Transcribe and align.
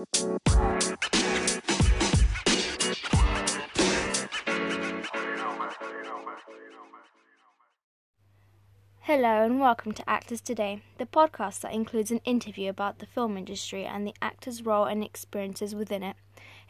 Hello 0.00 0.08
and 9.44 9.60
welcome 9.60 9.92
to 9.92 10.08
Actors 10.08 10.40
Today, 10.40 10.80
the 10.96 11.04
podcast 11.04 11.60
that 11.60 11.74
includes 11.74 12.10
an 12.10 12.22
interview 12.24 12.70
about 12.70 13.00
the 13.00 13.04
film 13.04 13.36
industry 13.36 13.84
and 13.84 14.06
the 14.06 14.14
actor's 14.22 14.64
role 14.64 14.86
and 14.86 15.04
experiences 15.04 15.74
within 15.74 16.02
it. 16.02 16.16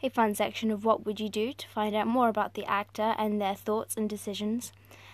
A 0.03 0.09
fun 0.09 0.35
section 0.35 0.69
of 0.69 0.83
What 0.83 1.05
Would 1.05 1.21
You 1.21 1.29
Do 1.29 1.53
to 1.53 1.67
find 1.69 1.95
out 1.95 2.07
more 2.07 2.27
about 2.27 2.55
the 2.55 2.65
actor 2.65 3.15
and 3.17 3.39
their 3.39 3.55
thoughts 3.55 3.95
and 3.95 4.09
decisions, 4.09 4.73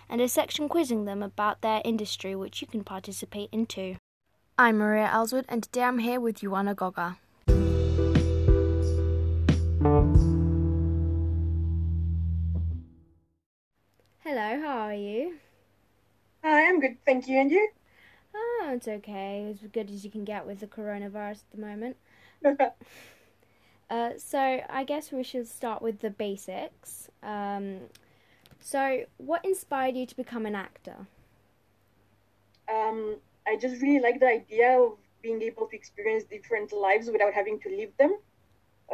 and 0.10 0.22
a 0.22 0.28
section 0.28 0.68
quizzing 0.68 1.06
them 1.06 1.22
about 1.22 1.62
their 1.62 1.84
industry 1.86 2.36
which 2.36 2.62
you 2.62 2.68
can 2.68 2.84
participate 2.84 3.50
in 3.52 3.68
too. 3.68 3.98
I'm 4.58 4.80
Maria 4.80 5.08
Ellswood 5.14 5.46
and 5.48 5.62
today 5.62 5.84
I'm 5.84 6.00
here 6.00 6.20
with 6.20 6.40
Ioana 6.40 6.76
Goga. 6.76 7.20
Hello, 14.38 14.62
how 14.62 14.78
are 14.82 14.94
you? 14.94 15.40
Hi, 16.44 16.68
I'm 16.70 16.80
good, 16.80 16.98
thank 17.08 17.28
you. 17.28 17.40
And 17.40 17.50
you? 17.50 17.70
Oh, 18.36 18.70
it's 18.72 18.88
okay. 18.88 19.48
As 19.50 19.68
good 19.72 19.90
as 19.90 20.06
you 20.06 20.12
can 20.12 20.26
get 20.26 20.46
with 20.46 20.60
the 20.60 20.68
coronavirus 20.68 21.42
at 21.42 21.52
the 21.56 21.58
moment. 21.58 21.98
uh, 23.90 24.12
so, 24.20 24.62
I 24.70 24.84
guess 24.84 25.12
we 25.12 25.24
should 25.24 25.48
start 25.48 25.82
with 25.82 26.02
the 26.02 26.12
basics. 26.12 27.10
Um, 27.24 27.90
so, 28.60 29.06
what 29.18 29.44
inspired 29.44 29.96
you 29.96 30.06
to 30.06 30.16
become 30.16 30.46
an 30.46 30.54
actor? 30.54 31.08
Um, 32.72 33.16
I 33.48 33.58
just 33.58 33.82
really 33.82 34.02
like 34.02 34.20
the 34.20 34.28
idea 34.28 34.80
of 34.80 35.00
being 35.24 35.42
able 35.42 35.66
to 35.66 35.76
experience 35.76 36.26
different 36.26 36.72
lives 36.72 37.10
without 37.12 37.34
having 37.34 37.60
to 37.62 37.70
live 37.76 37.90
them, 37.98 38.16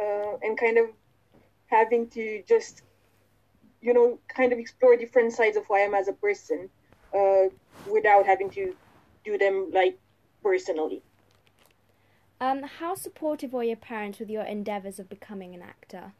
uh, 0.00 0.38
and 0.40 0.56
kind 0.56 0.78
of 0.78 0.86
having 1.66 2.08
to 2.08 2.42
just, 2.48 2.80
you 3.84 3.92
know, 3.92 4.18
kind 4.28 4.50
of 4.52 4.58
explore 4.58 4.96
different 4.96 5.34
sides 5.34 5.58
of 5.58 5.66
who 5.66 5.74
I 5.74 5.80
am 5.80 5.94
as 5.94 6.08
a 6.08 6.14
person 6.14 6.70
uh, 7.14 7.44
without 7.92 8.24
having 8.24 8.48
to 8.50 8.74
do 9.24 9.36
them 9.36 9.70
like 9.72 9.98
personally. 10.42 11.02
Um, 12.40 12.62
how 12.62 12.94
supportive 12.94 13.52
were 13.52 13.62
your 13.62 13.76
parents 13.76 14.18
with 14.18 14.30
your 14.30 14.42
endeavors 14.42 14.98
of 14.98 15.10
becoming 15.10 15.54
an 15.54 15.60
actor? 15.62 16.12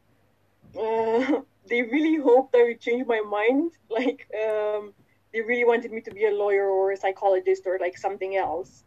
Uh, 0.78 1.40
they 1.66 1.80
really 1.82 2.22
hoped 2.22 2.54
I 2.54 2.64
would 2.64 2.80
change 2.80 3.06
my 3.06 3.20
mind. 3.20 3.72
Like, 3.88 4.26
um, 4.44 4.92
they 5.32 5.40
really 5.40 5.64
wanted 5.64 5.92
me 5.92 6.00
to 6.02 6.10
be 6.10 6.26
a 6.26 6.32
lawyer 6.32 6.68
or 6.68 6.90
a 6.90 6.96
psychologist 6.96 7.62
or 7.64 7.78
like 7.80 7.96
something 7.96 8.36
else. 8.36 8.84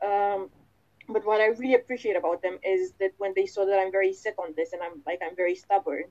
Um, 0.00 0.48
but 1.08 1.26
what 1.26 1.40
I 1.40 1.46
really 1.46 1.74
appreciate 1.74 2.16
about 2.16 2.40
them 2.40 2.58
is 2.62 2.92
that 3.00 3.12
when 3.18 3.32
they 3.34 3.46
saw 3.46 3.64
that 3.66 3.78
I'm 3.78 3.92
very 3.92 4.12
set 4.14 4.36
on 4.38 4.54
this 4.56 4.72
and 4.72 4.82
I'm 4.82 5.02
like 5.04 5.20
I'm 5.26 5.36
very 5.36 5.56
stubborn, 5.56 6.04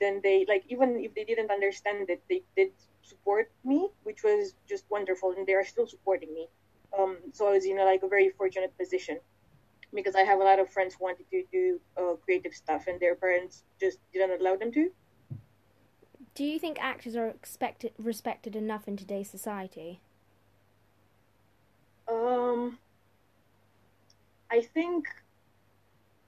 then 0.00 0.20
they 0.22 0.44
like 0.48 0.64
even 0.68 0.98
if 1.00 1.14
they 1.14 1.24
didn't 1.24 1.50
understand 1.50 2.08
it, 2.10 2.22
they 2.28 2.42
did 2.56 2.70
support 3.02 3.50
me, 3.64 3.88
which 4.02 4.22
was 4.22 4.54
just 4.68 4.84
wonderful, 4.90 5.32
and 5.36 5.46
they 5.46 5.54
are 5.54 5.64
still 5.64 5.86
supporting 5.86 6.32
me. 6.34 6.48
Um, 6.98 7.18
so 7.32 7.48
I 7.48 7.52
was 7.52 7.64
in 7.64 7.78
a, 7.78 7.84
like 7.84 8.02
a 8.02 8.08
very 8.08 8.30
fortunate 8.30 8.76
position 8.78 9.18
because 9.94 10.14
I 10.14 10.22
have 10.22 10.40
a 10.40 10.44
lot 10.44 10.58
of 10.58 10.68
friends 10.70 10.94
who 10.94 11.04
wanted 11.04 11.30
to 11.30 11.44
do 11.52 11.80
uh, 11.96 12.14
creative 12.24 12.54
stuff, 12.54 12.86
and 12.86 13.00
their 13.00 13.14
parents 13.14 13.64
just 13.80 13.98
didn't 14.12 14.40
allow 14.40 14.56
them 14.56 14.72
to. 14.72 14.90
Do 16.34 16.44
you 16.44 16.58
think 16.58 16.78
actors 16.80 17.16
are 17.16 17.28
expected 17.28 17.92
respected 17.98 18.56
enough 18.56 18.86
in 18.86 18.96
today's 18.96 19.30
society? 19.30 20.00
Um, 22.08 22.78
I 24.50 24.60
think 24.60 25.06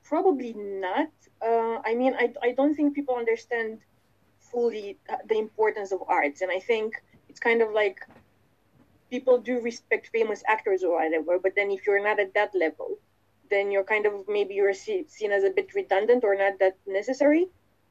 probably 0.09 0.55
not. 0.55 1.11
Uh, 1.41 1.79
I 1.85 1.95
mean, 1.95 2.15
I, 2.19 2.33
I 2.43 2.53
don't 2.53 2.75
think 2.75 2.95
people 2.95 3.15
understand 3.15 3.81
fully 4.41 4.99
the 5.29 5.39
importance 5.39 5.93
of 5.93 6.01
arts, 6.09 6.41
and 6.41 6.51
I 6.51 6.61
think 6.61 6.95
it's 7.29 7.39
kind 7.39 7.61
of 7.63 7.73
like 7.73 8.01
people 9.11 9.39
do 9.39 9.61
respect 9.61 10.09
famous 10.13 10.43
actors 10.47 10.83
or 10.83 10.97
whatever, 10.97 11.39
but 11.39 11.53
then 11.55 11.71
if 11.71 11.87
you're 11.87 12.03
not 12.03 12.19
at 12.19 12.35
that 12.35 12.55
level, 12.55 12.99
then 13.51 13.71
you're 13.71 13.85
kind 13.85 14.07
of 14.07 14.13
maybe 14.29 14.55
you're 14.55 14.75
seen 14.75 15.33
as 15.33 15.45
a 15.45 15.51
bit 15.51 15.75
redundant 15.75 16.25
or 16.25 16.35
not 16.35 16.59
that 16.59 16.77
necessary. 16.87 17.49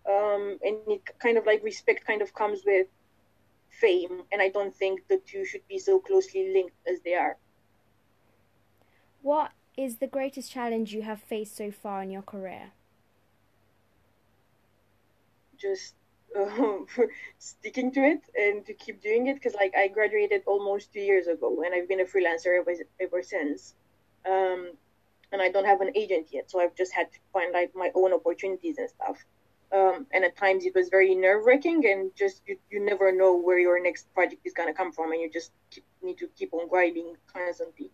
Um, 0.10 0.58
and 0.64 0.78
it 0.88 1.02
kind 1.20 1.38
of 1.38 1.46
like 1.46 1.64
respect 1.64 2.06
kind 2.06 2.22
of 2.22 2.34
comes 2.34 2.62
with 2.66 2.88
fame, 3.70 4.24
and 4.32 4.42
I 4.42 4.50
don't 4.50 4.74
think 4.74 5.08
the 5.08 5.20
two 5.26 5.46
should 5.46 5.68
be 5.68 5.80
so 5.80 6.00
closely 6.00 6.54
linked 6.54 6.76
as 6.88 7.00
they 7.02 7.16
are. 7.16 7.38
What 9.22 9.52
is 9.78 9.98
the 9.98 10.08
greatest 10.08 10.52
challenge 10.52 10.92
you 10.92 11.04
have 11.04 11.22
faced 11.22 11.56
so 11.56 11.72
far 11.72 12.02
in 12.02 12.10
your 12.10 12.24
career? 12.24 12.72
Just 15.58 15.94
uh, 16.36 16.80
sticking 17.38 17.92
to 17.92 18.02
it 18.02 18.22
and 18.36 18.66
to 18.66 18.74
keep 18.74 19.02
doing 19.02 19.28
it 19.28 19.36
because 19.36 19.54
like 19.54 19.74
I 19.78 19.88
graduated 19.88 20.42
almost 20.48 20.92
two 20.92 21.00
years 21.00 21.28
ago 21.28 21.62
and 21.64 21.74
I've 21.76 21.88
been 21.88 22.02
a 22.02 22.06
freelancer 22.06 22.60
ever, 22.60 22.74
ever 23.00 23.22
since. 23.22 23.76
Um, 24.26 24.72
and 25.32 25.42
I 25.42 25.52
don't 25.52 25.66
have 25.66 25.82
an 25.82 25.92
agent 25.96 26.28
yet, 26.32 26.50
so 26.50 26.60
I've 26.60 26.76
just 26.76 26.94
had 26.94 27.12
to 27.14 27.20
find 27.32 27.54
like 27.54 27.76
my 27.76 27.92
own 27.94 28.14
opportunities 28.14 28.78
and 28.80 28.90
stuff. 28.90 29.24
Um, 29.72 30.08
and 30.14 30.24
at 30.24 30.38
times 30.38 30.66
it 30.66 30.74
was 30.74 30.90
very 30.90 31.14
nerve 31.14 31.46
wracking 31.46 31.86
and 31.86 32.12
just 32.16 32.42
you, 32.48 32.58
you 32.72 32.80
never 32.80 33.12
know 33.12 33.36
where 33.36 33.60
your 33.60 33.82
next 33.84 34.12
project 34.14 34.42
is 34.46 34.54
gonna 34.54 34.74
come 34.74 34.92
from 34.92 35.12
and 35.12 35.22
you 35.22 35.30
just 35.30 35.52
keep, 35.70 35.84
need 36.02 36.18
to 36.18 36.28
keep 36.36 36.54
on 36.54 36.68
grinding 36.68 37.16
constantly. 37.32 37.92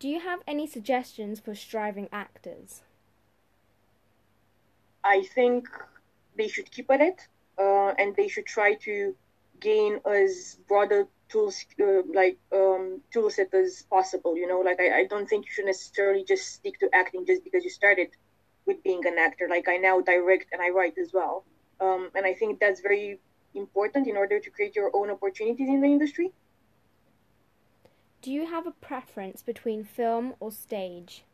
Do 0.00 0.08
you 0.08 0.20
have 0.20 0.40
any 0.46 0.66
suggestions 0.66 1.40
for 1.40 1.54
striving 1.54 2.08
actors? 2.10 2.80
I 5.04 5.24
think 5.34 5.68
they 6.38 6.48
should 6.48 6.70
keep 6.70 6.90
at 6.90 7.02
it, 7.02 7.28
uh, 7.58 7.92
and 7.98 8.16
they 8.16 8.26
should 8.26 8.46
try 8.46 8.76
to 8.86 9.14
gain 9.60 10.00
as 10.06 10.56
broader 10.66 11.06
tools 11.28 11.66
uh, 11.78 12.00
like 12.14 12.38
um, 12.50 13.02
tool 13.12 13.28
set 13.28 13.52
as 13.52 13.82
possible. 13.90 14.38
You 14.38 14.48
know, 14.48 14.60
like 14.60 14.80
I, 14.80 15.00
I 15.00 15.04
don't 15.04 15.28
think 15.28 15.44
you 15.44 15.52
should 15.52 15.66
necessarily 15.66 16.24
just 16.24 16.48
stick 16.48 16.80
to 16.80 16.88
acting 16.94 17.26
just 17.26 17.44
because 17.44 17.62
you 17.62 17.70
started 17.70 18.08
with 18.64 18.82
being 18.82 19.04
an 19.06 19.18
actor. 19.18 19.48
Like 19.50 19.68
I 19.68 19.76
now 19.76 20.00
direct 20.00 20.46
and 20.52 20.62
I 20.62 20.70
write 20.70 20.96
as 20.96 21.12
well, 21.12 21.44
um, 21.78 22.10
and 22.14 22.24
I 22.24 22.32
think 22.32 22.58
that's 22.58 22.80
very 22.80 23.20
important 23.54 24.08
in 24.08 24.16
order 24.16 24.40
to 24.40 24.48
create 24.48 24.74
your 24.74 24.90
own 24.96 25.10
opportunities 25.10 25.68
in 25.68 25.82
the 25.82 25.88
industry. 25.88 26.32
Do 28.22 28.30
you 28.30 28.46
have 28.46 28.66
a 28.66 28.72
preference 28.72 29.42
between 29.42 29.82
film 29.84 30.34
or 30.40 30.52
stage? 30.52 31.24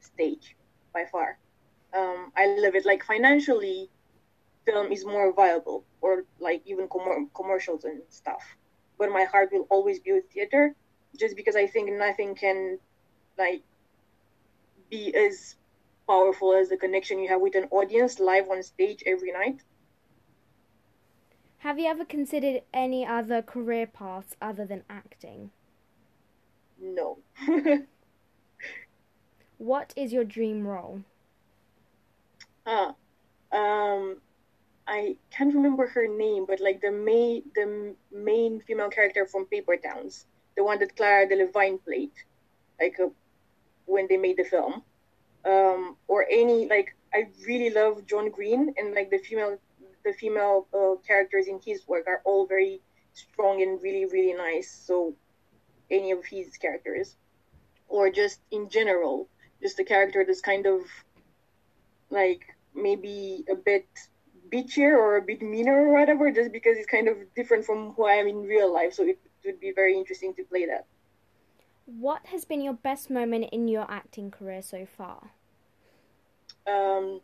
Stage, 0.00 0.56
by 0.92 1.06
far. 1.10 1.38
Um, 1.92 2.32
I 2.36 2.46
love 2.46 2.74
it. 2.76 2.84
Like 2.84 3.04
financially, 3.04 3.90
film 4.64 4.92
is 4.92 5.04
more 5.04 5.32
viable, 5.32 5.84
or 6.00 6.24
like 6.38 6.62
even 6.66 6.88
com- 6.88 7.30
commercials 7.34 7.84
and 7.84 8.00
stuff. 8.10 8.44
But 8.96 9.10
my 9.10 9.24
heart 9.24 9.50
will 9.52 9.66
always 9.70 9.98
be 9.98 10.12
with 10.12 10.30
theater, 10.30 10.74
just 11.18 11.34
because 11.34 11.56
I 11.56 11.66
think 11.66 11.90
nothing 11.92 12.36
can, 12.36 12.78
like, 13.36 13.62
be 14.88 15.12
as 15.14 15.56
powerful 16.06 16.54
as 16.54 16.68
the 16.68 16.76
connection 16.76 17.18
you 17.18 17.28
have 17.28 17.40
with 17.40 17.56
an 17.56 17.68
audience 17.72 18.20
live 18.20 18.48
on 18.50 18.62
stage 18.62 19.02
every 19.04 19.32
night. 19.32 19.62
Have 21.58 21.78
you 21.78 21.86
ever 21.86 22.04
considered 22.04 22.62
any 22.72 23.04
other 23.04 23.42
career 23.42 23.86
paths 23.86 24.36
other 24.40 24.64
than 24.64 24.84
acting? 24.88 25.50
No. 26.80 27.18
what 29.58 29.92
is 29.96 30.12
your 30.12 30.24
dream 30.24 30.66
role? 30.66 31.02
Ah, 32.66 32.94
um, 33.52 34.20
I 34.86 35.16
can't 35.30 35.54
remember 35.54 35.86
her 35.88 36.06
name, 36.06 36.46
but 36.46 36.60
like 36.60 36.80
the 36.80 36.90
main 36.90 37.42
the 37.54 37.94
main 38.12 38.60
female 38.60 38.90
character 38.90 39.26
from 39.26 39.46
Paper 39.46 39.76
Towns, 39.76 40.26
the 40.56 40.64
one 40.64 40.78
that 40.80 40.96
Clara 40.96 41.26
Delevingne 41.26 41.82
played, 41.84 42.12
like 42.80 42.98
uh, 43.00 43.08
when 43.86 44.06
they 44.08 44.16
made 44.16 44.36
the 44.36 44.44
film, 44.44 44.82
um, 45.44 45.96
or 46.08 46.26
any 46.30 46.68
like 46.68 46.94
I 47.14 47.28
really 47.46 47.70
love 47.70 48.06
John 48.06 48.30
Green 48.30 48.74
and 48.76 48.94
like 48.94 49.10
the 49.10 49.18
female 49.18 49.58
the 50.04 50.12
female 50.12 50.66
uh, 50.74 50.96
characters 51.06 51.46
in 51.48 51.60
his 51.64 51.86
work 51.88 52.06
are 52.06 52.20
all 52.24 52.46
very 52.46 52.80
strong 53.14 53.62
and 53.62 53.82
really 53.82 54.06
really 54.06 54.34
nice. 54.34 54.70
So 54.70 55.14
any 55.90 56.10
of 56.10 56.24
his 56.24 56.56
characters, 56.56 57.16
or 57.88 58.10
just 58.10 58.40
in 58.50 58.68
general, 58.68 59.28
just 59.62 59.78
a 59.78 59.84
character 59.84 60.24
that's 60.26 60.40
kind 60.40 60.66
of 60.66 60.82
like 62.10 62.42
maybe 62.74 63.44
a 63.50 63.54
bit 63.54 63.86
bitchier 64.52 64.96
or 64.96 65.16
a 65.16 65.22
bit 65.22 65.42
meaner 65.42 65.86
or 65.86 65.92
whatever, 65.92 66.30
just 66.30 66.52
because 66.52 66.76
it's 66.76 66.86
kind 66.86 67.08
of 67.08 67.16
different 67.34 67.64
from 67.64 67.92
who 67.92 68.06
I 68.06 68.14
am 68.14 68.28
in 68.28 68.42
real 68.42 68.72
life. 68.72 68.94
So 68.94 69.04
it 69.04 69.18
would 69.44 69.60
be 69.60 69.72
very 69.72 69.96
interesting 69.96 70.34
to 70.34 70.44
play 70.44 70.66
that. 70.66 70.86
What 71.86 72.26
has 72.26 72.44
been 72.44 72.62
your 72.62 72.74
best 72.74 73.10
moment 73.10 73.50
in 73.52 73.68
your 73.68 73.86
acting 73.90 74.30
career 74.30 74.62
so 74.62 74.86
far? 74.86 75.30
Um, 76.66 77.20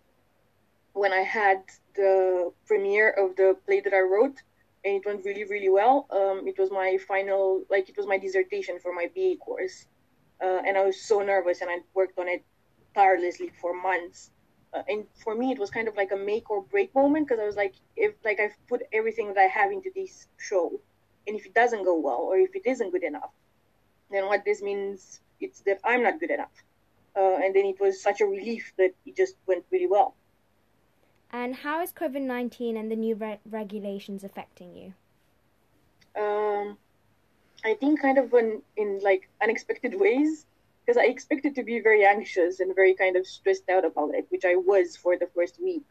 when 0.92 1.12
I 1.12 1.20
had 1.20 1.62
the 1.94 2.52
premiere 2.66 3.10
of 3.10 3.36
the 3.36 3.56
play 3.64 3.80
that 3.80 3.94
I 3.94 4.00
wrote, 4.00 4.42
and 4.84 4.94
it 4.96 5.06
went 5.06 5.24
really 5.24 5.44
really 5.44 5.68
well 5.68 6.06
um, 6.10 6.46
it 6.46 6.58
was 6.58 6.70
my 6.70 6.98
final 7.06 7.62
like 7.70 7.88
it 7.88 7.96
was 7.96 8.06
my 8.06 8.18
dissertation 8.18 8.78
for 8.78 8.92
my 8.92 9.08
ba 9.14 9.36
course 9.36 9.86
uh, 10.42 10.60
and 10.66 10.76
i 10.76 10.84
was 10.84 11.00
so 11.00 11.20
nervous 11.20 11.60
and 11.60 11.70
i 11.70 11.78
worked 11.94 12.18
on 12.18 12.28
it 12.28 12.44
tirelessly 12.94 13.50
for 13.60 13.74
months. 13.74 14.30
Uh, 14.72 14.82
and 14.88 15.04
for 15.24 15.34
me, 15.34 15.50
it 15.50 15.58
was 15.58 15.70
kind 15.70 15.88
of 15.88 15.96
like 15.96 16.12
a 16.12 16.16
make 16.16 16.50
or 16.50 16.62
break 16.62 16.94
moment 16.94 17.26
because 17.26 17.40
I 17.40 17.46
was 17.46 17.56
like, 17.56 17.74
if 17.96 18.14
like 18.24 18.38
I've 18.40 18.56
put 18.68 18.82
everything 18.92 19.28
that 19.28 19.38
I 19.38 19.48
have 19.48 19.72
into 19.72 19.90
this 19.94 20.26
show, 20.38 20.80
and 21.26 21.36
if 21.36 21.46
it 21.46 21.54
doesn't 21.54 21.84
go 21.84 21.98
well 21.98 22.22
or 22.30 22.38
if 22.38 22.54
it 22.54 22.62
isn't 22.66 22.90
good 22.92 23.02
enough, 23.02 23.30
then 24.10 24.26
what 24.26 24.44
this 24.44 24.62
means 24.62 25.20
it's 25.40 25.60
that 25.62 25.80
I'm 25.84 26.02
not 26.02 26.20
good 26.20 26.30
enough. 26.30 26.52
Uh, 27.16 27.36
and 27.42 27.54
then 27.54 27.66
it 27.66 27.80
was 27.80 28.00
such 28.00 28.20
a 28.20 28.26
relief 28.26 28.72
that 28.78 28.92
it 29.04 29.16
just 29.16 29.34
went 29.46 29.64
really 29.72 29.88
well. 29.88 30.14
And 31.32 31.54
how 31.54 31.80
is 31.80 31.92
COVID 31.92 32.22
19 32.22 32.76
and 32.76 32.90
the 32.90 32.96
new 32.96 33.14
re- 33.14 33.38
regulations 33.48 34.24
affecting 34.24 34.74
you? 34.74 34.94
Um, 36.20 36.76
I 37.64 37.74
think 37.74 38.00
kind 38.00 38.18
of 38.18 38.32
in, 38.34 38.62
in 38.76 39.00
like 39.02 39.28
unexpected 39.42 39.98
ways 39.98 40.46
because 40.84 40.96
I 40.96 41.06
expected 41.06 41.54
to 41.54 41.62
be 41.62 41.80
very 41.80 42.04
anxious 42.04 42.58
and 42.58 42.74
very 42.74 42.94
kind 42.94 43.16
of 43.16 43.26
stressed 43.26 43.68
out 43.68 43.84
about 43.84 44.14
it, 44.14 44.26
which 44.30 44.44
I 44.44 44.56
was 44.56 44.96
for 44.96 45.16
the 45.16 45.28
first 45.34 45.62
week. 45.62 45.84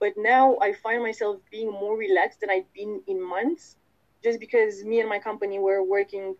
But 0.00 0.14
now 0.16 0.56
I 0.62 0.72
find 0.72 1.02
myself 1.02 1.38
being 1.50 1.70
more 1.70 1.96
relaxed 1.96 2.40
than 2.40 2.48
I've 2.50 2.72
been 2.72 3.02
in 3.06 3.20
months, 3.20 3.76
just 4.24 4.40
because 4.40 4.84
me 4.84 5.00
and 5.00 5.08
my 5.08 5.18
company 5.18 5.58
were 5.58 5.82
working 5.82 6.34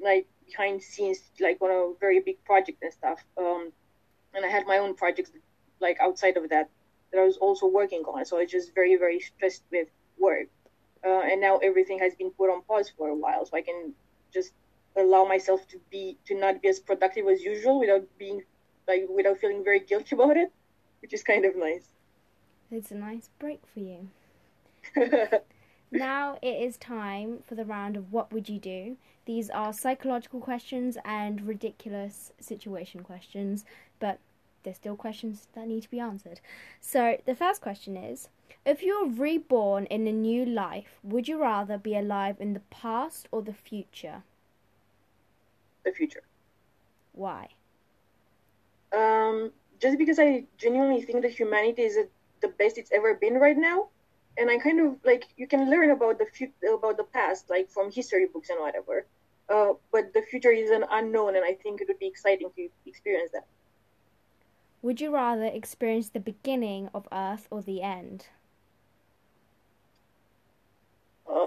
like 0.00 0.26
behind 0.46 0.80
scenes, 0.80 1.18
like 1.38 1.58
on 1.60 1.70
a 1.70 1.92
very 2.00 2.20
big 2.20 2.42
project 2.44 2.82
and 2.82 2.92
stuff. 2.92 3.22
Um, 3.36 3.72
and 4.32 4.44
I 4.44 4.48
had 4.48 4.66
my 4.66 4.78
own 4.78 4.94
projects 4.94 5.32
like 5.80 5.98
outside 6.00 6.38
of 6.38 6.48
that 6.48 6.70
that 7.14 7.20
I 7.20 7.24
was 7.24 7.36
also 7.36 7.66
working 7.66 8.02
on. 8.02 8.24
So 8.24 8.36
I 8.36 8.40
was 8.40 8.50
just 8.50 8.74
very, 8.74 8.96
very 8.96 9.20
stressed 9.20 9.62
with 9.70 9.88
work. 10.18 10.48
Uh, 11.04 11.20
and 11.20 11.40
now 11.40 11.58
everything 11.58 11.98
has 11.98 12.14
been 12.14 12.30
put 12.30 12.50
on 12.50 12.62
pause 12.62 12.90
for 12.96 13.08
a 13.08 13.14
while, 13.14 13.44
so 13.44 13.56
I 13.56 13.62
can 13.62 13.92
just 14.32 14.52
allow 14.96 15.24
myself 15.24 15.66
to 15.68 15.78
be 15.90 16.16
to 16.26 16.34
not 16.34 16.62
be 16.62 16.68
as 16.68 16.80
productive 16.80 17.26
as 17.28 17.42
usual 17.42 17.78
without 17.78 18.06
being 18.18 18.42
like 18.88 19.06
without 19.14 19.38
feeling 19.38 19.62
very 19.62 19.80
guilty 19.80 20.14
about 20.16 20.36
it, 20.36 20.50
which 21.02 21.12
is 21.12 21.22
kind 21.22 21.44
of 21.44 21.56
nice. 21.56 21.88
It's 22.70 22.90
a 22.90 22.94
nice 22.94 23.28
break 23.38 23.60
for 23.66 23.80
you. 23.80 24.08
now 25.90 26.38
it 26.40 26.62
is 26.62 26.78
time 26.78 27.40
for 27.46 27.54
the 27.54 27.64
round 27.64 27.96
of 27.96 28.12
what 28.12 28.32
would 28.32 28.48
you 28.48 28.58
do. 28.58 28.96
These 29.26 29.50
are 29.50 29.72
psychological 29.72 30.40
questions 30.40 30.96
and 31.04 31.46
ridiculous 31.46 32.32
situation 32.40 33.02
questions, 33.02 33.64
but 34.00 34.18
there's 34.64 34.76
still 34.76 34.96
questions 34.96 35.48
that 35.52 35.68
need 35.68 35.82
to 35.82 35.90
be 35.90 36.00
answered. 36.00 36.40
So, 36.80 37.18
the 37.24 37.34
first 37.34 37.60
question 37.60 37.96
is 37.96 38.28
If 38.64 38.82
you 38.82 39.04
were 39.04 39.10
reborn 39.10 39.86
in 39.86 40.06
a 40.08 40.12
new 40.12 40.44
life, 40.44 40.98
would 41.02 41.28
you 41.28 41.40
rather 41.40 41.78
be 41.78 41.96
alive 41.96 42.36
in 42.40 42.54
the 42.54 42.60
past 42.70 43.28
or 43.30 43.42
the 43.42 43.52
future? 43.52 44.22
The 45.84 45.92
future. 45.92 46.22
Why? 47.12 47.48
Um, 48.92 49.52
just 49.80 49.98
because 49.98 50.18
I 50.18 50.44
genuinely 50.56 51.02
think 51.02 51.22
that 51.22 51.32
humanity 51.32 51.82
is 51.82 51.98
the 52.40 52.48
best 52.48 52.78
it's 52.78 52.92
ever 52.92 53.14
been 53.14 53.34
right 53.34 53.56
now. 53.56 53.88
And 54.36 54.50
I 54.50 54.58
kind 54.58 54.80
of 54.80 54.96
like 55.04 55.26
you 55.36 55.46
can 55.46 55.70
learn 55.70 55.90
about 55.90 56.18
the 56.18 56.26
future, 56.26 56.74
about 56.74 56.96
the 56.96 57.04
past, 57.04 57.50
like 57.50 57.70
from 57.70 57.92
history 57.92 58.26
books 58.26 58.50
and 58.50 58.60
whatever. 58.60 59.06
Uh, 59.48 59.74
but 59.92 60.12
the 60.14 60.22
future 60.22 60.50
is 60.50 60.70
an 60.70 60.84
unknown, 60.90 61.36
and 61.36 61.44
I 61.44 61.52
think 61.52 61.80
it 61.80 61.88
would 61.88 61.98
be 61.98 62.06
exciting 62.06 62.50
to 62.56 62.68
experience 62.86 63.30
that. 63.32 63.46
Would 64.84 65.00
you 65.00 65.14
rather 65.14 65.46
experience 65.46 66.10
the 66.10 66.20
beginning 66.20 66.90
of 66.92 67.08
Earth 67.10 67.48
or 67.50 67.62
the 67.62 67.80
end? 67.80 68.26
Uh, 71.26 71.46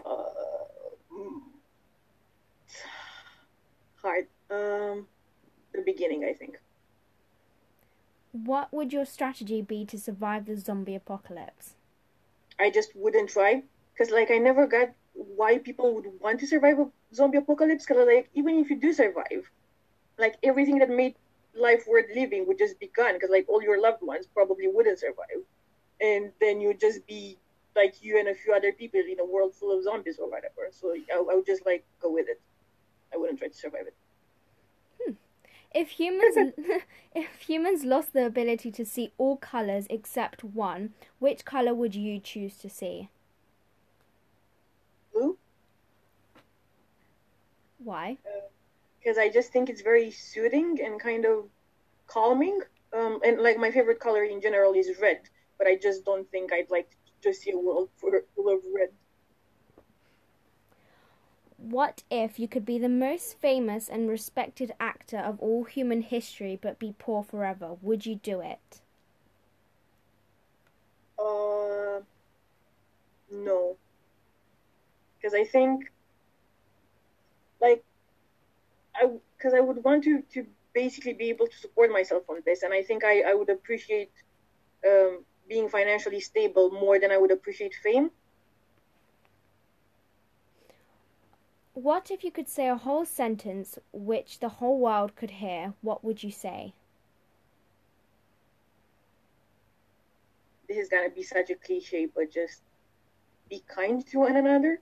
hard. 4.01 4.25
Um, 4.49 5.05
the 5.71 5.83
beginning, 5.85 6.25
I 6.25 6.33
think. 6.33 6.57
What 8.31 8.73
would 8.73 8.91
your 8.91 9.05
strategy 9.05 9.61
be 9.61 9.85
to 9.85 9.99
survive 9.99 10.47
the 10.47 10.57
zombie 10.57 10.95
apocalypse? 10.95 11.75
I 12.59 12.71
just 12.71 12.95
wouldn't 12.95 13.29
try 13.29 13.61
because, 13.93 14.11
like, 14.11 14.31
I 14.31 14.39
never 14.39 14.65
got 14.65 14.89
why 15.13 15.59
people 15.59 15.93
would 15.93 16.07
want 16.19 16.39
to 16.39 16.47
survive 16.47 16.79
a 16.79 16.89
zombie 17.13 17.37
apocalypse. 17.37 17.85
Because, 17.85 18.07
like, 18.07 18.31
even 18.33 18.57
if 18.57 18.71
you 18.71 18.79
do 18.79 18.93
survive, 18.93 19.51
like 20.17 20.37
everything 20.41 20.79
that 20.79 20.89
made 20.89 21.13
life 21.59 21.83
worth 21.87 22.05
living 22.15 22.47
would 22.47 22.57
just 22.57 22.79
be 22.79 22.87
gone 22.95 23.13
because 23.13 23.29
like 23.29 23.45
all 23.47 23.61
your 23.61 23.79
loved 23.81 24.01
ones 24.01 24.27
probably 24.27 24.67
wouldn't 24.67 24.99
survive. 24.99 25.43
And 25.99 26.31
then 26.39 26.61
you'd 26.61 26.79
just 26.79 27.05
be 27.07 27.37
like 27.75 27.95
you 28.01 28.19
and 28.19 28.27
a 28.27 28.33
few 28.33 28.53
other 28.53 28.71
people 28.71 28.99
in 28.99 29.19
a 29.19 29.25
world 29.25 29.55
full 29.55 29.75
of 29.75 29.83
zombies 29.83 30.19
or 30.19 30.29
whatever. 30.29 30.69
So 30.71 30.93
i, 30.93 31.15
I 31.15 31.35
would 31.35 31.45
just 31.45 31.65
like 31.65 31.85
go 32.01 32.11
with 32.11 32.27
it. 32.27 32.41
I 33.13 33.17
wouldn't 33.17 33.39
try 33.39 33.47
to 33.47 33.53
survive 33.53 33.87
it. 33.87 33.95
Hmm. 35.03 35.13
if 35.73 35.89
humans 35.89 36.53
if 37.15 37.41
humans 37.41 37.85
lost 37.85 38.13
the 38.13 38.25
ability 38.25 38.71
to 38.71 38.85
see 38.85 39.11
all 39.17 39.37
colors 39.37 39.85
except 39.89 40.43
one 40.43 40.93
which 41.19 41.45
color 41.45 41.73
would 41.73 41.95
you 41.95 42.19
choose 42.19 42.57
to 42.57 42.69
see? 42.69 43.09
Blue. 45.13 45.37
Why? 47.77 48.17
Uh, 48.25 48.47
because 49.07 49.17
I 49.17 49.29
just 49.29 49.53
think 49.53 49.69
it's 49.69 49.81
very 49.81 50.11
soothing 50.11 50.79
and 50.83 50.99
kind 50.99 51.23
of 51.23 51.45
calming. 52.07 52.59
Um, 52.91 53.21
and 53.23 53.39
like 53.39 53.57
my 53.57 53.71
favorite 53.71 54.01
color 54.01 54.25
in 54.25 54.41
general 54.41 54.73
is 54.73 54.91
red, 55.01 55.21
but 55.57 55.65
I 55.65 55.77
just 55.81 56.03
don't 56.03 56.29
think 56.29 56.51
I'd 56.51 56.69
like 56.69 56.89
to 57.21 57.33
see 57.33 57.51
a 57.51 57.57
world 57.57 57.89
full 57.95 58.13
of 58.13 58.59
red. 58.75 58.89
What 61.55 62.03
if 62.11 62.37
you 62.37 62.49
could 62.49 62.65
be 62.65 62.77
the 62.77 62.89
most 62.89 63.39
famous 63.39 63.87
and 63.87 64.09
respected 64.09 64.73
actor 64.77 65.19
of 65.19 65.39
all 65.39 65.63
human 65.63 66.01
history 66.01 66.59
but 66.61 66.77
be 66.77 66.93
poor 66.99 67.23
forever? 67.23 67.77
Would 67.81 68.05
you 68.05 68.15
do 68.15 68.41
it? 68.41 68.81
Uh, 71.17 72.01
no. 73.31 73.77
Because 75.15 75.33
I 75.33 75.45
think, 75.45 75.93
like, 77.61 77.85
I 78.99 79.09
because 79.37 79.53
I 79.53 79.59
would 79.59 79.83
want 79.83 80.03
to 80.05 80.21
to 80.33 80.45
basically 80.73 81.13
be 81.13 81.29
able 81.29 81.47
to 81.47 81.57
support 81.57 81.91
myself 81.91 82.23
on 82.29 82.41
this, 82.45 82.63
and 82.63 82.73
I 82.73 82.83
think 82.83 83.03
I 83.03 83.21
I 83.21 83.33
would 83.33 83.49
appreciate 83.49 84.11
um, 84.85 85.23
being 85.47 85.69
financially 85.69 86.19
stable 86.19 86.71
more 86.71 86.99
than 86.99 87.11
I 87.11 87.17
would 87.17 87.31
appreciate 87.31 87.75
fame. 87.75 88.11
What 91.73 92.09
if 92.09 92.23
you 92.23 92.31
could 92.31 92.49
say 92.49 92.67
a 92.67 92.75
whole 92.75 93.05
sentence 93.05 93.77
which 93.93 94.39
the 94.39 94.49
whole 94.49 94.79
world 94.79 95.15
could 95.15 95.29
hear? 95.29 95.73
What 95.81 96.03
would 96.03 96.23
you 96.23 96.31
say? 96.31 96.73
This 100.67 100.77
is 100.77 100.89
gonna 100.89 101.11
be 101.11 101.23
such 101.23 101.51
a 101.51 101.55
cliche, 101.55 102.07
but 102.07 102.31
just 102.31 102.61
be 103.49 103.63
kind 103.67 104.05
to 104.07 104.19
one 104.19 104.35
another. 104.35 104.81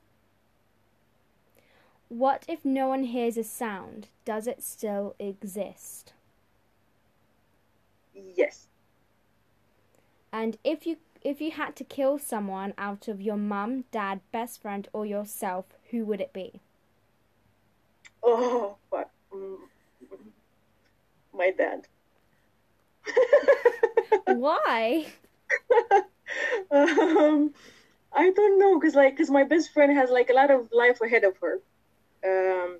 What 2.17 2.45
if 2.47 2.63
no 2.63 2.87
one 2.87 3.03
hears 3.03 3.35
a 3.35 3.43
sound? 3.43 4.07
Does 4.23 4.47
it 4.47 4.63
still 4.63 5.15
exist? 5.19 6.13
Yes. 8.13 8.67
And 10.31 10.57
if 10.63 10.87
you 10.87 10.95
if 11.23 11.41
you 11.41 11.51
had 11.51 11.75
to 11.75 11.83
kill 11.83 12.17
someone 12.17 12.73
out 12.77 13.09
of 13.09 13.21
your 13.21 13.35
mum, 13.35 13.83
dad, 13.91 14.21
best 14.31 14.61
friend, 14.61 14.87
or 14.93 15.05
yourself, 15.05 15.65
who 15.91 16.05
would 16.05 16.21
it 16.21 16.31
be? 16.31 16.61
Oh? 18.23 18.77
Mm, 19.33 19.57
my 21.33 21.51
dad. 21.51 21.85
Why? 24.25 25.07
um, 26.71 27.53
I 28.13 28.31
don't 28.31 28.57
know, 28.57 28.79
cause 28.79 28.95
like, 28.95 29.17
cause 29.17 29.29
my 29.29 29.43
best 29.43 29.73
friend 29.73 29.91
has 29.91 30.09
like 30.09 30.29
a 30.29 30.33
lot 30.33 30.49
of 30.49 30.69
life 30.71 31.01
ahead 31.01 31.25
of 31.25 31.35
her, 31.39 31.59
um, 32.25 32.79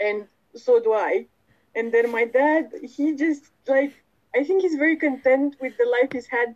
and 0.00 0.26
so 0.54 0.80
do 0.80 0.92
I. 0.92 1.26
And 1.74 1.92
then 1.92 2.10
my 2.10 2.24
dad, 2.24 2.72
he 2.82 3.14
just 3.14 3.44
like 3.66 3.92
I 4.34 4.44
think 4.44 4.62
he's 4.62 4.76
very 4.76 4.96
content 4.96 5.56
with 5.60 5.76
the 5.76 5.86
life 5.86 6.12
he's 6.12 6.26
had 6.26 6.54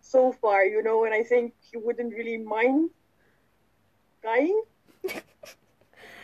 so 0.00 0.32
far, 0.32 0.64
you 0.64 0.82
know, 0.82 1.04
and 1.04 1.14
I 1.14 1.22
think 1.22 1.54
he 1.70 1.76
wouldn't 1.76 2.14
really 2.14 2.38
mind 2.38 2.90
dying. 4.22 4.62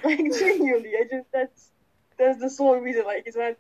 like 0.05 0.19
genuinely, 0.39 0.93
I 0.99 1.05
just 1.11 1.31
that's 1.33 1.71
that's 2.19 2.41
the 2.41 2.51
sole 2.51 2.77
reason. 2.77 3.05
Like 3.05 3.25
it's 3.27 3.37
not 3.37 3.57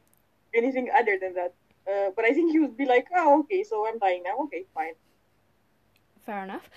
anything 0.54 0.90
other 0.96 1.18
than 1.20 1.34
that. 1.34 1.54
Uh, 1.86 2.10
but 2.16 2.24
I 2.24 2.32
think 2.32 2.50
he 2.50 2.58
would 2.58 2.76
be 2.76 2.84
like, 2.84 3.06
oh, 3.14 3.40
okay, 3.40 3.62
so 3.62 3.86
I'm 3.86 3.98
dying 3.98 4.22
now. 4.24 4.44
Okay, 4.44 4.64
fine. 4.74 4.94
Fair 6.24 6.42
enough. 6.42 6.68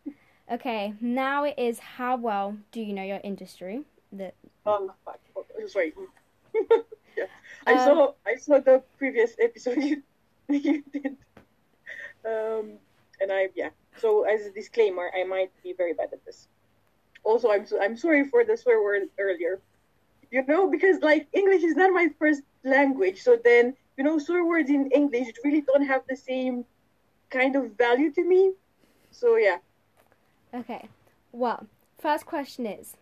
okay, 0.50 0.94
now 1.00 1.44
it 1.44 1.54
is 1.58 1.78
how 1.78 2.16
well 2.16 2.56
do 2.72 2.80
you 2.80 2.94
know 2.94 3.02
your 3.02 3.20
industry? 3.22 3.84
The 4.16 4.32
um, 4.66 4.90
sorry. 5.68 5.92
yeah, 7.16 7.26
I 7.66 7.72
um, 7.74 7.78
saw 7.78 8.12
I 8.26 8.36
saw 8.36 8.58
the 8.58 8.82
previous 8.98 9.36
episode 9.40 9.78
you, 9.82 10.02
you 10.48 10.82
did. 10.92 11.16
Um, 12.24 12.78
and 13.20 13.30
I 13.30 13.48
yeah. 13.54 13.70
So 13.98 14.24
as 14.24 14.46
a 14.46 14.50
disclaimer, 14.50 15.10
I 15.16 15.24
might 15.24 15.50
be 15.62 15.72
very 15.72 15.94
bad 15.94 16.12
at 16.12 16.24
this. 16.24 16.48
Also, 17.24 17.50
I'm 17.50 17.66
so, 17.66 17.80
I'm 17.80 17.96
sorry 17.96 18.24
for 18.24 18.44
the 18.44 18.56
swear 18.56 18.82
word 18.82 19.08
earlier. 19.18 19.60
You 20.30 20.44
know, 20.46 20.68
because 20.68 21.00
like 21.02 21.28
English 21.32 21.62
is 21.62 21.76
not 21.76 21.92
my 21.92 22.08
first 22.18 22.42
language, 22.64 23.22
so 23.22 23.38
then 23.42 23.76
you 23.96 24.04
know, 24.04 24.18
swear 24.18 24.44
words 24.44 24.70
in 24.70 24.90
English 24.90 25.28
really 25.44 25.62
don't 25.62 25.86
have 25.86 26.02
the 26.08 26.16
same 26.16 26.64
kind 27.30 27.56
of 27.56 27.72
value 27.76 28.12
to 28.12 28.24
me. 28.24 28.52
So 29.10 29.36
yeah. 29.36 29.58
Okay. 30.52 30.88
Well, 31.32 31.66
first 31.98 32.26
question 32.26 32.66
is 32.66 32.96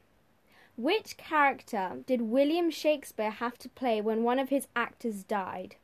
which 0.76 1.16
character 1.16 1.99
did 2.07 2.23
William 2.23 2.71
Shakespeare 2.71 3.31
have 3.31 3.59
to 3.59 3.69
play 3.69 4.00
when 4.00 4.23
one 4.23 4.38
of 4.38 4.49
his 4.49 4.66
actors 4.75 5.23
died? 5.23 5.76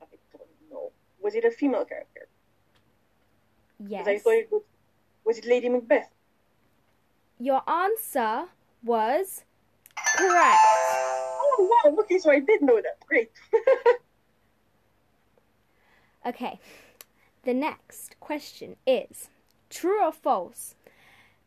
I 0.00 0.06
don't 0.32 0.48
know. 0.70 0.90
Was 1.22 1.34
it 1.34 1.44
a 1.44 1.50
female 1.50 1.84
character? 1.84 2.28
Yes. 3.78 4.06
I 4.06 4.18
thought 4.18 4.34
it 4.34 4.48
was. 4.50 4.62
Was 5.24 5.38
it 5.38 5.46
Lady 5.46 5.68
Macbeth? 5.68 6.10
Your 7.38 7.62
answer 7.68 8.46
was 8.82 9.44
correct. 10.16 10.58
Oh 11.42 11.80
wow! 11.84 11.96
Okay, 12.00 12.18
so 12.18 12.30
I 12.30 12.40
did 12.40 12.62
know 12.62 12.80
that. 12.80 12.98
Great. 13.06 13.30
Okay. 16.26 16.60
The 17.44 17.54
next 17.54 18.20
question 18.20 18.76
is 18.86 19.30
true 19.70 20.04
or 20.04 20.12
false? 20.12 20.74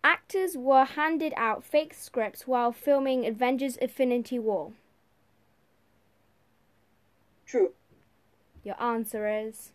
Actors 0.03 0.57
were 0.57 0.85
handed 0.85 1.33
out 1.37 1.63
fake 1.63 1.93
scripts 1.93 2.47
while 2.47 2.71
filming 2.71 3.25
Avengers 3.25 3.77
Infinity 3.77 4.39
War. 4.39 4.73
True. 7.45 7.73
Your 8.63 8.81
answer 8.81 9.27
is 9.27 9.71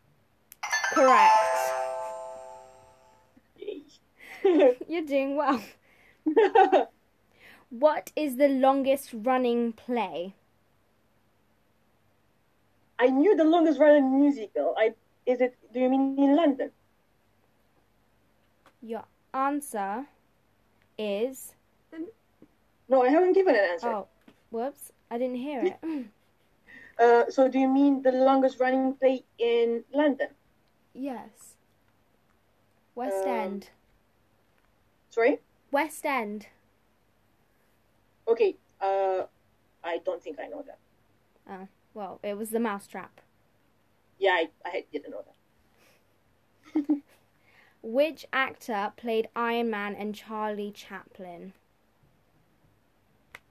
correct. 0.93 1.33
You're 4.89 5.07
doing 5.07 5.37
well. 5.37 5.63
What 7.71 8.13
is 8.17 8.37
the 8.37 8.49
longest 8.49 9.11
running 9.13 9.75
play? 9.75 10.35
I 12.99 13.09
knew 13.09 13.37
the 13.37 13.45
longest 13.45 13.79
running 13.79 14.19
musical. 14.19 14.75
I 14.79 14.95
is 15.27 15.43
it? 15.43 15.55
Do 15.75 15.81
you 15.81 15.91
mean 15.91 16.17
in 16.19 16.35
London? 16.35 16.71
Your 18.89 19.05
answer 19.35 20.07
is 20.97 21.55
No, 22.89 23.03
I 23.03 23.11
haven't 23.11 23.35
given 23.35 23.55
an 23.55 23.61
answer. 23.73 23.89
oh, 23.89 24.09
whoops, 24.51 24.93
I 25.11 25.19
didn't 25.19 25.37
hear 25.37 25.63
it. 25.83 26.07
Uh, 27.01 27.31
so 27.31 27.47
do 27.49 27.61
you 27.61 27.69
mean 27.69 28.03
the 28.03 28.11
longest 28.11 28.59
running 28.59 28.93
play 28.95 29.23
in 29.39 29.85
London? 29.95 30.31
yes. 30.95 31.55
West 32.97 33.25
Um, 33.25 33.31
End. 33.33 33.69
Sorry. 35.11 35.39
West 35.71 36.05
End. 36.05 36.49
Okay. 38.27 38.57
Uh, 38.81 39.27
I 39.85 39.99
don't 39.99 40.21
think 40.21 40.41
I 40.41 40.49
know 40.49 40.65
that. 40.67 40.79
Oh, 41.49 41.69
well, 41.95 42.19
it 42.25 42.37
was 42.37 42.51
the 42.51 42.59
Mousetrap. 42.59 43.21
Yeah, 44.19 44.33
I, 44.33 44.49
I 44.65 44.85
didn't 44.93 45.13
know 45.13 45.23
that. 46.75 46.97
Which 47.83 48.27
actor 48.33 48.93
played 48.97 49.29
Iron 49.37 49.71
Man 49.71 49.95
and 49.95 50.15
Charlie 50.15 50.73
Chaplin? 50.73 51.53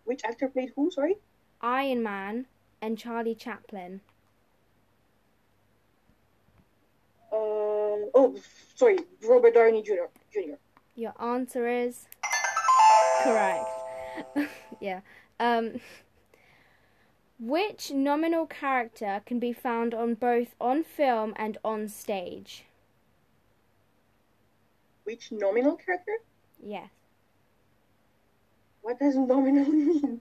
Which 0.03 0.23
actor 0.23 0.47
played 0.47 0.73
who? 0.75 0.91
Sorry. 0.91 1.17
Iron 1.61 2.03
Man 2.03 2.45
and 2.81 2.97
Charlie 2.97 3.35
Chaplin. 3.35 4.01
Uh, 7.31 7.35
oh, 7.35 8.35
sorry. 8.75 8.99
Robert 9.27 9.53
Downey 9.53 9.81
Jr. 9.81 10.07
Jr. 10.31 10.55
Your 10.95 11.13
answer 11.21 11.67
is 11.67 12.05
correct. 13.23 13.69
yeah. 14.81 15.01
Um, 15.39 15.79
which 17.39 17.91
nominal 17.91 18.45
character 18.47 19.21
can 19.25 19.39
be 19.39 19.53
found 19.53 19.93
on 19.93 20.15
both 20.15 20.55
on 20.59 20.83
film 20.83 21.33
and 21.37 21.57
on 21.63 21.87
stage? 21.87 22.65
Which 25.07 25.31
nominal 25.31 25.77
character? 25.77 26.17
Yes. 26.61 26.89
What 28.81 28.99
does 28.99 29.15
nominal 29.15 29.63
mean? 29.71 30.19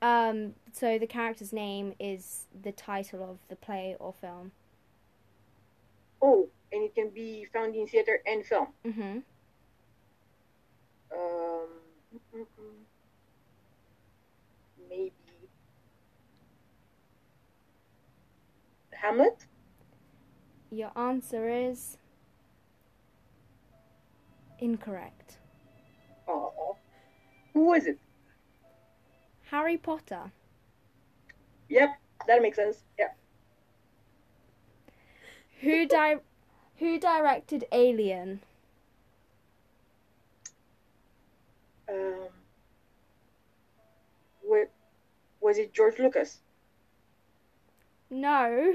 Um, 0.00 0.54
so 0.72 0.96
the 0.96 1.08
character's 1.08 1.52
name 1.52 1.92
is 1.98 2.44
the 2.62 2.70
title 2.70 3.28
of 3.28 3.38
the 3.48 3.56
play 3.56 3.96
or 3.98 4.12
film. 4.12 4.52
Oh, 6.22 6.48
and 6.70 6.84
it 6.84 6.94
can 6.94 7.08
be 7.10 7.46
found 7.52 7.74
in 7.74 7.88
theater 7.88 8.20
and 8.24 8.46
film. 8.46 8.68
Mhm. 8.84 9.22
Um, 11.12 11.68
mm, 12.14 12.20
mm, 12.32 12.46
mm. 12.60 12.74
maybe 14.88 15.12
Hamlet. 18.92 19.46
Your 20.70 20.92
answer 20.96 21.48
is 21.48 21.98
incorrect. 24.58 25.38
Oh, 26.28 26.76
who 27.52 27.66
was 27.66 27.86
it? 27.86 27.98
Harry 29.50 29.76
Potter. 29.76 30.32
Yep, 31.68 31.90
that 32.26 32.42
makes 32.42 32.56
sense. 32.56 32.82
Yeah. 32.98 33.08
Who 35.60 35.86
di- 35.86 36.20
who 36.78 36.98
directed 36.98 37.64
Alien? 37.72 38.40
Um, 41.88 42.28
wa- 44.44 44.64
was 45.40 45.58
it 45.58 45.72
George 45.72 45.98
Lucas? 45.98 46.40
No, 48.10 48.74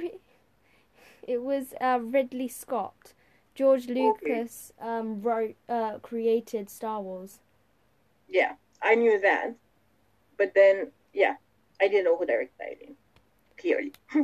it 1.28 1.42
was 1.42 1.74
uh, 1.82 2.00
Ridley 2.02 2.48
Scott. 2.48 3.14
George 3.53 3.89
Okay. 3.89 3.93
Lucas 3.93 4.72
um, 4.79 5.22
wrote, 5.22 5.55
uh, 5.67 6.00
created 6.00 6.70
Star 6.70 7.01
Wars. 7.01 7.39
Yeah, 8.29 8.53
I 8.81 8.96
knew 8.96 9.20
that, 9.20 9.55
but 10.38 10.53
then 10.55 10.91
yeah, 11.13 11.36
I 11.81 11.88
didn't 11.88 12.05
know 12.05 12.17
who 12.17 12.25
directed 12.25 12.53
Alien. 12.62 12.96
Clearly. 13.58 13.93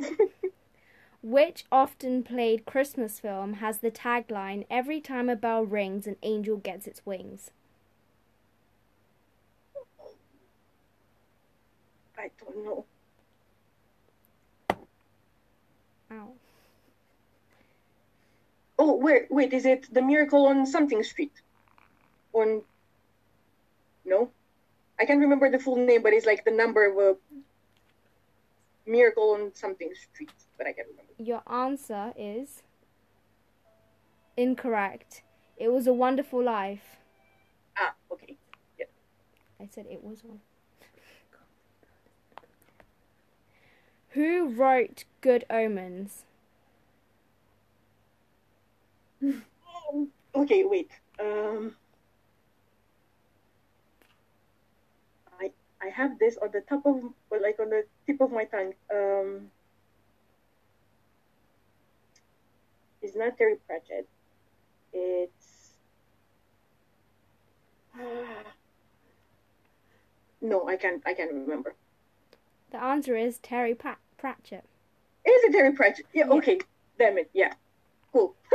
Which 1.22 1.66
often 1.72 2.24
played 2.24 2.66
Christmas 2.66 3.20
film 3.20 3.54
has 3.56 3.80
the 3.80 3.92
tagline 3.92 4.66
"Every 4.70 5.02
time 5.02 5.30
a 5.30 5.36
bell 5.36 5.64
rings, 5.66 6.08
an 6.08 6.16
angel 6.24 6.58
gets 6.58 6.88
its 6.88 7.06
wings." 7.06 7.52
I 12.18 12.32
don't 12.40 12.66
know. 12.66 12.86
Ow. 16.12 16.34
Oh 18.80 18.96
wait, 18.96 19.24
wait, 19.30 19.54
is 19.54 19.66
it 19.66 19.92
the 19.94 20.02
Miracle 20.02 20.46
on 20.46 20.66
something 20.66 21.04
street? 21.04 21.34
On 22.34 22.62
no, 24.06 24.30
I 25.00 25.06
can't 25.06 25.20
remember 25.20 25.50
the 25.50 25.60
full 25.60 25.76
name, 25.76 26.04
but 26.04 26.14
it's 26.14 26.26
like 26.26 26.46
the 26.46 26.52
number 26.52 26.86
of 26.86 26.98
a 26.98 27.16
Miracle 28.90 29.32
on 29.32 29.54
something 29.54 29.92
street, 29.96 30.32
but 30.58 30.68
I 30.68 30.74
can't 30.74 30.88
remember. 30.88 31.14
Your 31.18 31.44
answer 31.52 32.14
is 32.18 32.64
incorrect. 34.38 35.24
It 35.58 35.70
was 35.70 35.88
a 35.88 35.94
wonderful 35.94 36.44
life. 36.44 36.98
Ah, 37.78 37.94
okay. 38.12 38.38
I 39.60 39.68
said 39.70 39.88
it 39.90 40.04
was 40.04 40.24
one. 40.24 40.42
Who 44.10 44.50
wrote 44.50 45.04
Good 45.22 45.46
Omens? 45.50 46.26
Um, 49.22 49.44
okay, 50.36 50.64
wait. 50.66 50.92
Um, 51.20 51.76
I 55.40 55.52
I 55.82 55.88
have 55.90 56.20
this 56.20 56.38
on 56.38 56.50
the 56.52 56.62
top 56.62 56.86
of, 56.86 57.02
or 57.30 57.40
like 57.40 57.60
on 57.60 57.70
the 57.70 57.84
tip 58.06 58.22
of 58.22 58.32
my 58.32 58.46
tongue. 58.46 58.74
Um, 58.94 59.52
it's 63.02 63.16
not 63.16 63.38
Terry 63.38 63.56
Pratchett. 63.68 64.08
It's 64.94 65.72
no, 70.42 70.68
I 70.68 70.76
can't. 70.78 71.02
I 71.06 71.14
can't 71.14 71.32
remember. 71.34 71.76
The 72.72 72.78
answer 72.84 73.16
is 73.16 73.40
Terry 73.40 73.74
Pat- 73.76 74.00
Pratchett. 74.18 74.66
Is 75.26 75.44
it 75.44 75.52
Terry 75.52 75.72
Pratchett? 75.74 76.06
Yeah. 76.14 76.26
Yeah. 76.28 76.34
Okay. 76.34 76.60
Damn 77.00 77.18
it. 77.18 77.30
Yeah. 77.34 77.54
Cool. 78.12 78.36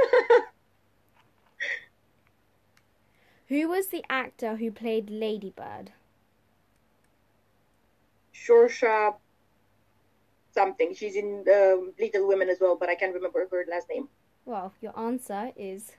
Who 3.48 3.68
was 3.68 3.88
the 3.88 4.04
actor 4.08 4.56
who 4.56 4.70
played 4.70 5.10
Ladybird? 5.10 5.92
Saoirse 8.34 9.14
something. 10.54 10.94
She's 10.94 11.16
in 11.16 11.44
um, 11.52 11.92
Little 11.98 12.26
Women 12.26 12.48
as 12.48 12.58
well, 12.60 12.76
but 12.80 12.88
I 12.88 12.94
can't 12.94 13.14
remember 13.14 13.46
her 13.50 13.64
last 13.70 13.88
name. 13.90 14.08
Well, 14.44 14.72
your 14.80 14.98
answer 14.98 15.52
is 15.56 15.92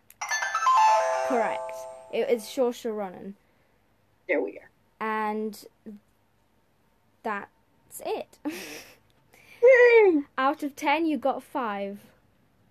correct. 1.27 1.71
It 2.11 2.29
is 2.29 2.43
Saoirse 2.43 2.91
Ronan. 2.91 3.35
There 4.27 4.41
we 4.41 4.57
are. 4.57 4.69
And 4.99 5.65
that's 7.21 8.01
it. 8.05 8.39
Yay! 9.63 10.23
Out 10.37 10.63
of 10.63 10.75
10, 10.75 11.05
you 11.05 11.17
got 11.17 11.43
5. 11.43 11.99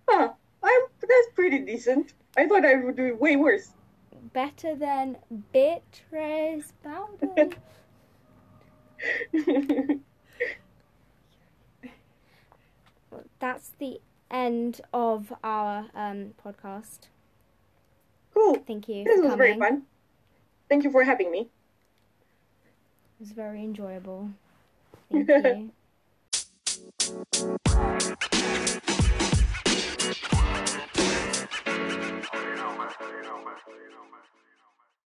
Huh. 0.07 0.33
I'm, 0.63 0.81
that's 1.01 1.29
pretty 1.35 1.59
decent. 1.59 2.13
I 2.37 2.47
thought 2.47 2.65
I 2.65 2.75
would 2.75 2.95
do 2.95 3.15
way 3.15 3.35
worse. 3.35 3.73
Better 4.33 4.75
than 4.75 5.17
Beatrice 5.51 6.71
Bowden. 6.83 7.53
that's 13.39 13.71
the 13.79 13.99
end 14.31 14.81
of 14.93 15.33
our 15.43 15.87
um, 15.93 16.33
podcast. 16.43 17.07
cool. 18.33 18.55
Thank 18.65 18.87
you. 18.87 19.03
This 19.03 19.21
was 19.21 19.35
very 19.35 19.57
fun. 19.57 19.83
Thank 20.69 20.83
you 20.83 20.91
for 20.91 21.03
having 21.03 21.29
me. 21.29 21.41
It 21.41 21.49
was 23.19 23.31
very 23.31 23.61
enjoyable. 23.61 24.29
Thank 25.11 25.73
you. 28.87 29.02
Genoma. 33.23 33.55
Genoma. 33.65 34.19